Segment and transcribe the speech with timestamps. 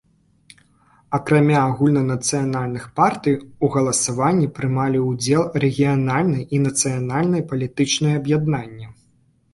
[1.17, 3.35] Акрамя агульнанацыянальных партый,
[3.67, 8.95] у галасаванні прымалі ўдзел рэгіянальныя і нацыянальныя палітычныя аб'яднанні.